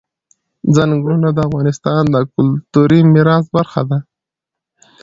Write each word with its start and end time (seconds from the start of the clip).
ځنګلونه 0.75 1.27
د 1.33 1.37
افغانستان 1.47 2.03
د 2.13 2.15
کلتوري 2.33 2.99
میراث 3.13 3.45
برخه 3.55 3.81
ده. 3.89 3.99